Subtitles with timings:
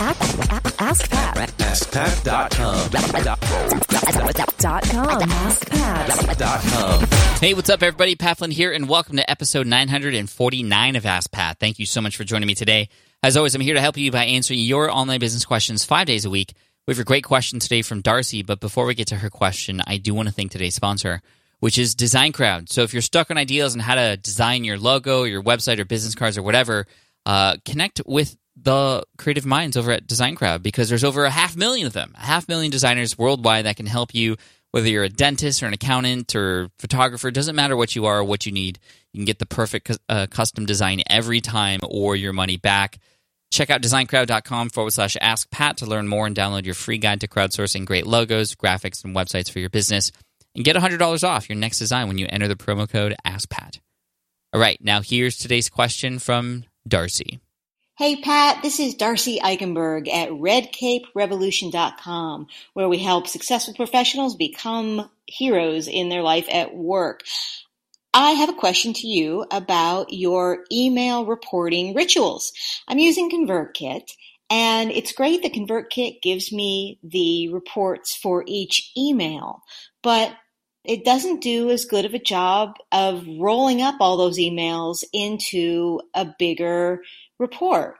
[0.00, 1.48] Ask Pat.
[1.58, 2.90] AskPat.com.
[4.60, 5.22] Dot com.
[5.30, 7.38] Ask Pat.
[7.40, 8.14] Hey, what's up, everybody?
[8.14, 11.58] Pat Flynn here, and welcome to episode 949 of Ask Pat.
[11.58, 12.90] Thank you so much for joining me today.
[13.24, 16.24] As always, I'm here to help you by answering your online business questions five days
[16.24, 16.54] a week.
[16.86, 19.82] We have a great question today from Darcy, but before we get to her question,
[19.84, 21.22] I do want to thank today's sponsor,
[21.58, 22.70] which is Design Crowd.
[22.70, 25.84] So if you're stuck on ideas on how to design your logo, your website, or
[25.84, 26.86] business cards, or whatever,
[27.26, 28.36] uh, connect with
[28.68, 32.12] the creative minds over at Design Crowd because there's over a half million of them,
[32.14, 34.36] a half million designers worldwide that can help you.
[34.72, 38.24] Whether you're a dentist or an accountant or photographer, doesn't matter what you are or
[38.24, 38.78] what you need.
[39.14, 42.98] You can get the perfect uh, custom design every time or your money back.
[43.50, 47.22] Check out designcrowd.com forward slash ask Pat to learn more and download your free guide
[47.22, 50.12] to crowdsourcing great logos, graphics, and websites for your business.
[50.54, 53.80] And get $100 off your next design when you enter the promo code AskPat.
[54.52, 57.40] All right, now here's today's question from Darcy.
[57.98, 65.88] Hey Pat, this is Darcy Eikenberg at redcaperevolution.com, where we help successful professionals become heroes
[65.88, 67.24] in their life at work.
[68.14, 72.52] I have a question to you about your email reporting rituals.
[72.86, 74.12] I'm using ConvertKit,
[74.48, 79.62] and it's great that ConvertKit gives me the reports for each email,
[80.04, 80.36] but
[80.84, 86.00] it doesn't do as good of a job of rolling up all those emails into
[86.14, 87.02] a bigger
[87.38, 87.96] report.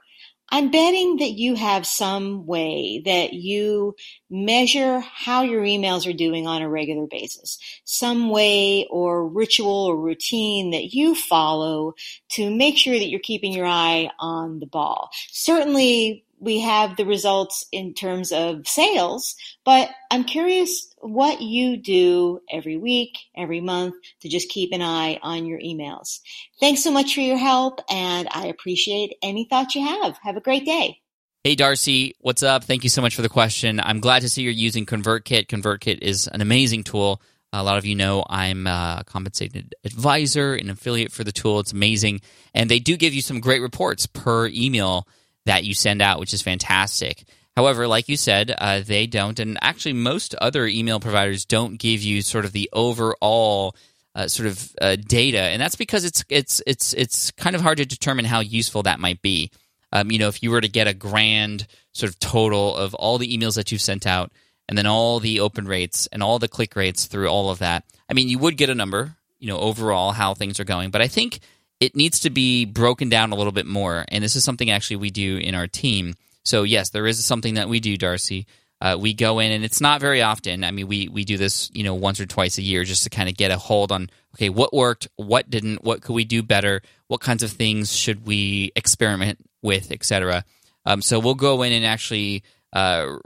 [0.51, 3.95] I'm betting that you have some way that you
[4.31, 9.95] measure how your emails are doing on a regular basis, some way or ritual or
[9.95, 11.93] routine that you follow
[12.29, 15.11] to make sure that you're keeping your eye on the ball.
[15.27, 22.39] Certainly, we have the results in terms of sales, but I'm curious what you do
[22.51, 26.19] every week, every month to just keep an eye on your emails.
[26.59, 30.17] Thanks so much for your help, and I appreciate any thoughts you have.
[30.23, 30.99] Have a great day.
[31.43, 32.65] Hey, Darcy, what's up?
[32.65, 33.79] Thank you so much for the question.
[33.79, 35.47] I'm glad to see you're using ConvertKit.
[35.47, 37.21] ConvertKit is an amazing tool.
[37.51, 41.59] A lot of you know I'm a compensated advisor and affiliate for the tool.
[41.59, 42.21] It's amazing.
[42.53, 45.07] And they do give you some great reports per email
[45.49, 47.23] that you send out, which is fantastic.
[47.57, 52.03] However, like you said, uh, they don't, and actually, most other email providers don't give
[52.03, 53.75] you sort of the overall
[54.13, 57.79] uh, sort of uh, data, and that's because it's it's it's it's kind of hard
[57.79, 59.49] to determine how useful that might be.
[59.91, 63.17] Um, you know, if you were to get a grand sort of total of all
[63.17, 64.31] the emails that you've sent out,
[64.67, 67.85] and then all the open rates and all the click rates through all of that,
[68.07, 70.91] I mean, you would get a number, you know, overall how things are going.
[70.91, 71.39] But I think
[71.79, 74.97] it needs to be broken down a little bit more, and this is something actually
[74.97, 78.47] we do in our team so yes, there is something that we do, Darcy.
[78.81, 80.63] Uh, we go in, and it's not very often.
[80.63, 83.09] I mean, we we do this, you know, once or twice a year, just to
[83.09, 86.41] kind of get a hold on, okay, what worked, what didn't, what could we do
[86.41, 90.43] better, what kinds of things should we experiment with, etc.
[90.85, 93.17] Um, so we'll go in and actually uh,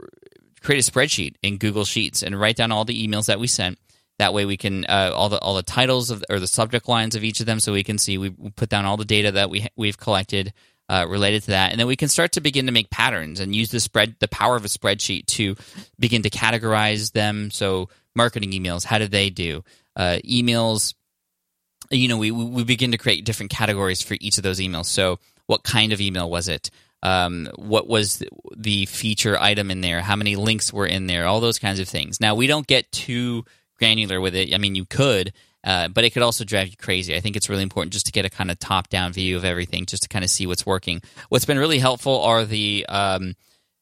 [0.60, 3.78] create a spreadsheet in Google Sheets and write down all the emails that we sent.
[4.18, 7.16] That way, we can uh, all the all the titles of or the subject lines
[7.16, 9.50] of each of them, so we can see we, put down all the data that
[9.50, 10.52] we we've collected
[10.88, 13.56] uh, related to that, and then we can start to begin to make patterns and
[13.56, 15.56] use the spread the power of a spreadsheet to
[15.98, 17.50] begin to categorize them.
[17.50, 19.64] So, marketing emails, how do they do?
[19.96, 20.94] Uh, emails,
[21.90, 24.86] you know, we we begin to create different categories for each of those emails.
[24.86, 26.70] So, what kind of email was it?
[27.02, 28.22] Um, what was
[28.56, 30.00] the feature item in there?
[30.00, 31.26] How many links were in there?
[31.26, 32.20] All those kinds of things.
[32.20, 33.44] Now, we don't get too
[33.84, 34.54] granular with it.
[34.54, 37.14] I mean, you could, uh, but it could also drive you crazy.
[37.14, 39.44] I think it's really important just to get a kind of top down view of
[39.44, 41.02] everything, just to kind of see what's working.
[41.28, 43.34] What's been really helpful are the um,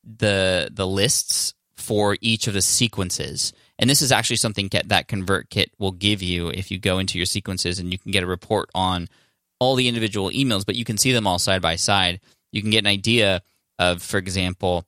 [0.05, 3.53] the the lists for each of the sequences.
[3.79, 7.27] And this is actually something that ConvertKit will give you if you go into your
[7.27, 9.09] sequences and you can get a report on
[9.59, 12.21] all the individual emails, but you can see them all side by side.
[12.53, 13.43] You can get an idea
[13.79, 14.84] of, for example,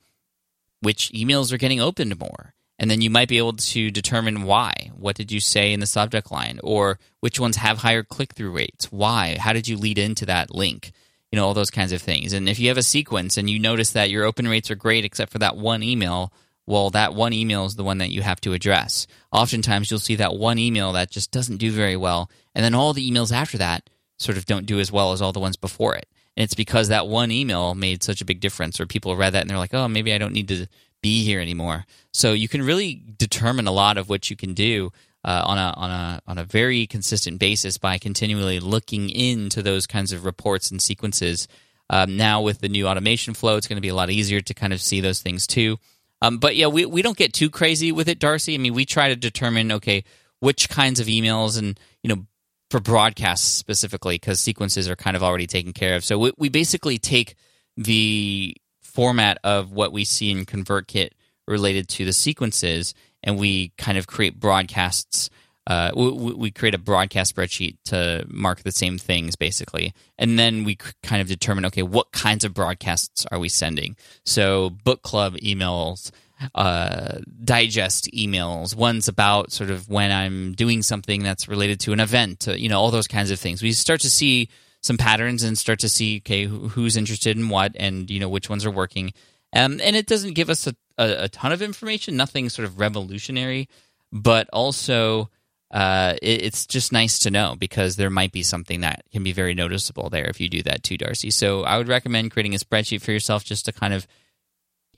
[0.80, 4.90] which emails are getting opened more and then you might be able to determine why.
[4.96, 6.60] What did you say in the subject line?
[6.62, 8.90] Or which ones have higher click through rates?
[8.90, 9.36] Why?
[9.38, 10.92] How did you lead into that link?
[11.30, 12.32] You know, all those kinds of things.
[12.32, 15.04] And if you have a sequence and you notice that your open rates are great
[15.04, 16.32] except for that one email,
[16.66, 19.06] well, that one email is the one that you have to address.
[19.32, 22.92] Oftentimes, you'll see that one email that just doesn't do very well, and then all
[22.92, 25.94] the emails after that sort of don't do as well as all the ones before
[25.94, 26.06] it.
[26.36, 29.42] And it's because that one email made such a big difference, or people read that
[29.42, 30.66] and they're like, oh, maybe I don't need to
[31.04, 31.84] be here anymore.
[32.12, 34.90] So you can really determine a lot of what you can do
[35.22, 39.86] uh, on a on a on a very consistent basis by continually looking into those
[39.86, 41.46] kinds of reports and sequences.
[41.90, 44.54] Um, now with the new automation flow, it's going to be a lot easier to
[44.54, 45.76] kind of see those things too.
[46.22, 48.54] Um, but yeah, we we don't get too crazy with it, Darcy.
[48.54, 50.04] I mean, we try to determine okay
[50.40, 52.24] which kinds of emails and you know
[52.70, 56.04] for broadcasts specifically because sequences are kind of already taken care of.
[56.04, 57.34] So we, we basically take
[57.76, 58.56] the
[58.94, 61.10] format of what we see in ConvertKit
[61.46, 65.30] related to the sequences, and we kind of create broadcasts.
[65.66, 70.64] Uh, we, we create a broadcast spreadsheet to mark the same things basically, and then
[70.64, 73.96] we kind of determine okay, what kinds of broadcasts are we sending?
[74.24, 76.10] So book club emails,
[76.54, 78.76] uh, digest emails.
[78.76, 82.68] One's about sort of when I'm doing something that's related to an event, uh, you
[82.68, 83.62] know, all those kinds of things.
[83.62, 84.50] We start to see
[84.84, 88.50] some patterns and start to see okay who's interested in what and you know which
[88.50, 89.12] ones are working.
[89.54, 92.80] Um, and it doesn't give us a, a, a, ton of information, nothing sort of
[92.80, 93.68] revolutionary,
[94.10, 95.30] but also
[95.70, 99.32] uh, it, it's just nice to know because there might be something that can be
[99.32, 101.30] very noticeable there if you do that too, Darcy.
[101.30, 104.06] So I would recommend creating a spreadsheet for yourself just to kind of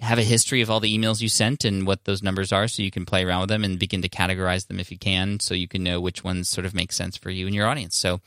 [0.00, 2.82] have a history of all the emails you sent and what those numbers are so
[2.82, 5.54] you can play around with them and begin to categorize them if you can so
[5.54, 7.96] you can know which ones sort of make sense for you and your audience.
[7.96, 8.20] So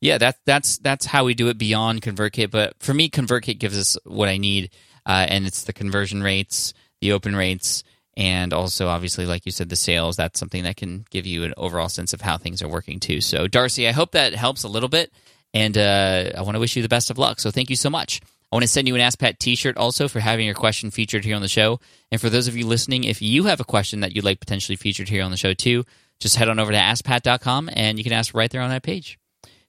[0.00, 2.50] yeah, that, that's that's how we do it beyond ConvertKit.
[2.50, 4.70] But for me, ConvertKit gives us what I need,
[5.06, 7.84] uh, and it's the conversion rates, the open rates,
[8.16, 10.16] and also obviously, like you said, the sales.
[10.16, 13.20] That's something that can give you an overall sense of how things are working too.
[13.20, 15.12] So, Darcy, I hope that helps a little bit,
[15.52, 17.38] and uh, I want to wish you the best of luck.
[17.38, 18.20] So, thank you so much.
[18.52, 21.24] I want to send you an Ask Pat t-shirt also for having your question featured
[21.24, 21.78] here on the show.
[22.10, 24.74] And for those of you listening, if you have a question that you'd like potentially
[24.74, 25.84] featured here on the show too,
[26.18, 29.20] just head on over to askpat.com and you can ask right there on that page.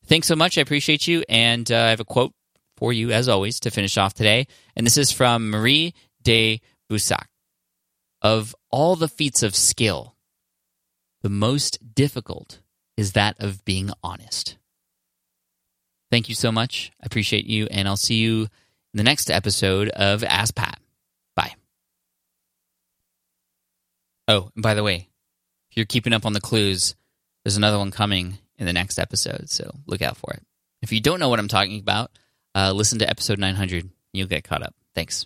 [0.05, 0.57] Thanks so much.
[0.57, 1.23] I appreciate you.
[1.29, 2.33] And uh, I have a quote
[2.77, 4.47] for you, as always, to finish off today.
[4.75, 5.93] And this is from Marie
[6.23, 7.25] de Beausacq.
[8.21, 10.15] Of all the feats of skill,
[11.21, 12.59] the most difficult
[12.97, 14.57] is that of being honest.
[16.11, 16.91] Thank you so much.
[17.01, 17.67] I appreciate you.
[17.71, 18.49] And I'll see you in
[18.97, 20.79] the next episode of Ask Pat.
[21.35, 21.55] Bye.
[24.27, 25.07] Oh, and by the way,
[25.69, 26.95] if you're keeping up on the clues,
[27.43, 30.43] there's another one coming in the next episode, so look out for it.
[30.83, 32.11] If you don't know what I'm talking about,
[32.53, 33.89] uh, listen to episode 900.
[34.13, 34.75] You'll get caught up.
[34.93, 35.25] Thanks.